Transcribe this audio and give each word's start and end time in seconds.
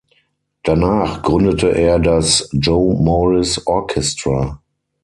Danach 0.63 1.21
gründete 1.21 1.67
er 1.75 1.99
das 1.99 2.49
"Joe 2.53 2.95
Morris 2.95 3.67
Orchestra". 3.67 4.59